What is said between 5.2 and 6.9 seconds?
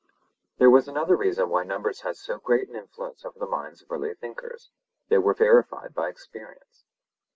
verified by experience.